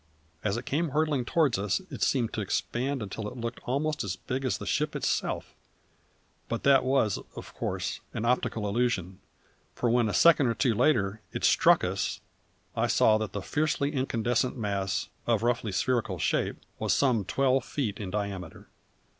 [0.43, 4.15] As it came hurtling toward us it seemed to expand until it looked almost as
[4.15, 5.53] big as the ship herself;
[6.49, 9.19] but that was, of course, an optical illusion,
[9.75, 12.19] for when, a second or two later, it struck us,
[12.75, 17.99] I saw that the fiercely incandescent mass, of roughly spherical shape, was some twelve feet
[17.99, 18.69] in diameter.